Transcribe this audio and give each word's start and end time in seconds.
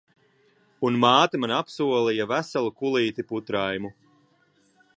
Un 0.87 0.95
māte 1.03 1.41
man 1.43 1.53
apsolīja 1.57 2.27
veselu 2.31 2.73
kulīti 2.81 3.27
putraimu. 3.33 3.93